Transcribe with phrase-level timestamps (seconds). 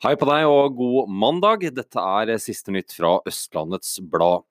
[0.00, 1.66] Hei på deg og god mandag.
[1.76, 4.46] Dette er siste nytt fra Østlandets Blad.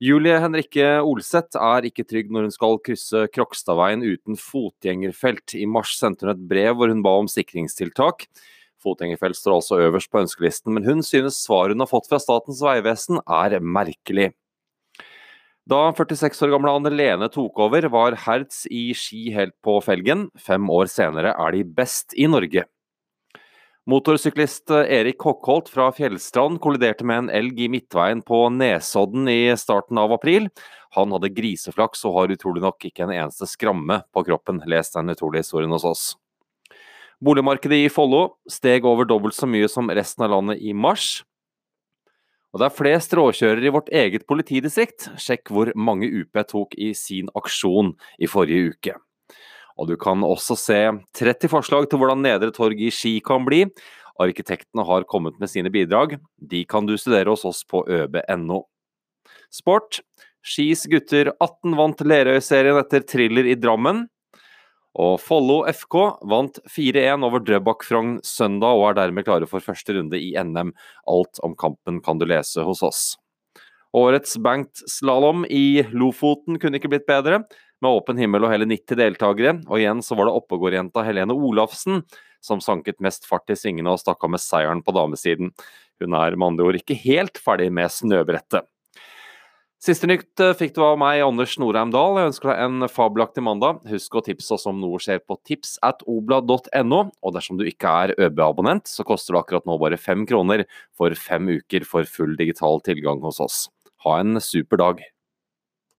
[0.00, 5.52] Julie Henrikke Olseth er ikke trygg når hun skal krysse Krokstadveien uten fotgjengerfelt.
[5.60, 8.24] I mars sendte hun et brev hvor hun ba om sikringstiltak.
[8.80, 12.64] Fotgjengerfelt står altså øverst på ønskelisten, men hun synes svaret hun har fått fra Statens
[12.64, 14.30] vegvesen er merkelig.
[15.68, 20.30] Da 46 år gamle Anne Lene tok over, var Hertz i ski helt på felgen.
[20.40, 22.64] Fem år senere er de best i Norge.
[23.84, 30.00] Motorsyklist Erik Hockholt fra Fjellstrand kolliderte med en elg i midtveien på Nesodden i starten
[30.00, 30.46] av april.
[30.96, 34.62] Han hadde griseflaks og har utrolig nok ikke en eneste skramme på kroppen.
[34.64, 36.06] Les den utrolige historien hos oss.
[37.20, 41.20] Boligmarkedet i Follo steg over dobbelt så mye som resten av landet i mars.
[42.56, 45.10] Og det er flest råkjørere i vårt eget politidistrikt.
[45.20, 48.96] Sjekk hvor mange UP tok i sin aksjon i forrige uke.
[49.80, 50.78] Og du kan også se
[51.18, 53.64] 30 forslag til hvordan Nedre Torg i Ski kan bli.
[54.22, 56.16] Arkitektene har kommet med sine bidrag.
[56.38, 58.62] De kan du studere hos oss på øb.no.
[59.50, 60.00] Sport.
[60.44, 64.04] Skis gutter 18 vant Lerøy-serien etter thriller i Drammen.
[64.94, 65.96] Og Follo FK
[66.30, 70.70] vant 4-1 over Drøbak Frogn søndag og er dermed klare for første runde i NM.
[71.10, 73.02] Alt om kampen kan du lese hos oss.
[73.94, 77.42] Årets bankslalåm i Lofoten kunne ikke blitt bedre
[77.84, 79.56] med åpen himmel og hele 90 deltakere.
[79.68, 82.02] Og igjen så var det oppegårdjenta Helene Olafsen
[82.44, 85.54] som sanket mest fart i svingene og stakk av med seieren på damesiden.
[86.02, 88.66] Hun er med andre ord ikke helt ferdig med snøbrettet.
[89.84, 92.16] Siste nytt eh, fikk du av meg, Anders Norheim Dahl.
[92.16, 93.82] Jeg ønsker deg en fabelaktig mandag.
[93.90, 95.76] Husk å tipse oss om noe skjer på tips.
[95.84, 100.64] Og dersom du ikke er ØB-abonnent, så koster det akkurat nå bare fem kroner
[100.96, 103.66] for fem uker for full digital tilgang hos oss.
[104.08, 105.04] Ha en super dag.